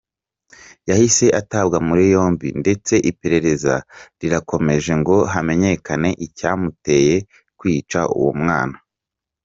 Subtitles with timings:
[0.89, 3.75] Yahise atabwa muri yombi ndetse iperereza
[4.19, 7.15] rirakomeje ngo hamenyekane icyamuteye
[7.59, 8.77] kwica uwo mwana.